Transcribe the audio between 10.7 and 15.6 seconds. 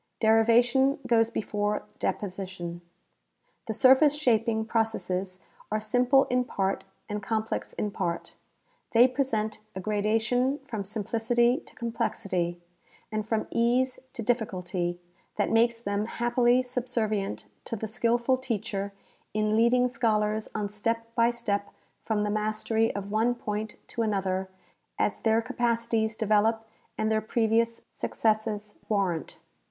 simplicity to complexity, and from ease to difficulty, that